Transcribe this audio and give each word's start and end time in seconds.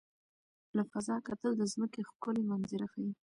له 0.75 0.83
فضا 0.91 1.15
کتل 1.27 1.51
د 1.57 1.63
ځمکې 1.73 2.01
ښکلي 2.09 2.43
منظره 2.51 2.87
ښيي. 2.93 3.11